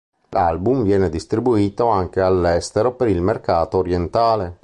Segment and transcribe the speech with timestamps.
[0.29, 4.57] L'album viene distribuito anche all'estero per il mercato orientale.